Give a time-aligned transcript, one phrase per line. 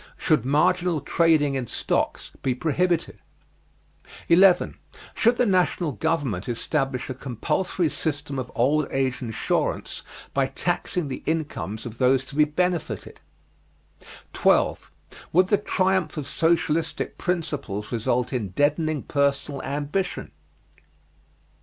[0.17, 3.19] Should marginal trading in stocks be prohibited?
[4.29, 4.79] 11.
[5.13, 10.01] Should the national government establish a compulsory system of old age insurance
[10.33, 13.19] by taxing the incomes of those to be benefited?
[14.33, 14.89] 12.
[15.33, 20.31] Would the triumph of socialistic principles result in deadening personal ambition?